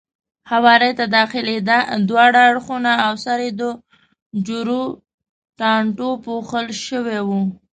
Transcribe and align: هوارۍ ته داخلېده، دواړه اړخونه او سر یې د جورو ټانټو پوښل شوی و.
هوارۍ 0.51 0.91
ته 0.99 1.05
داخلېده، 1.17 1.77
دواړه 2.09 2.39
اړخونه 2.49 2.91
او 3.05 3.13
سر 3.23 3.39
یې 3.45 3.51
د 3.59 3.61
جورو 4.47 4.81
ټانټو 5.59 6.09
پوښل 6.25 6.67
شوی 6.85 7.19
و. 7.27 7.29